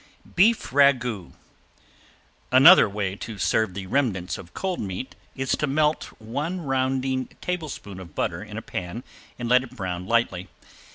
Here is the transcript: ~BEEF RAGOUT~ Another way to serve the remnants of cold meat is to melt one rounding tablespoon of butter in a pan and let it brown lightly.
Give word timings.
~BEEF 0.33 0.73
RAGOUT~ 0.73 1.33
Another 2.51 2.89
way 2.89 3.15
to 3.17 3.37
serve 3.37 3.75
the 3.75 3.85
remnants 3.85 4.39
of 4.39 4.51
cold 4.55 4.79
meat 4.79 5.13
is 5.35 5.51
to 5.51 5.67
melt 5.67 6.05
one 6.19 6.59
rounding 6.61 7.27
tablespoon 7.39 7.99
of 7.99 8.15
butter 8.15 8.41
in 8.43 8.57
a 8.57 8.63
pan 8.63 9.03
and 9.37 9.47
let 9.47 9.61
it 9.61 9.75
brown 9.75 10.07
lightly. 10.07 10.47